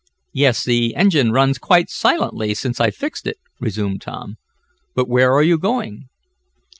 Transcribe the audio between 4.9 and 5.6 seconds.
"But where are you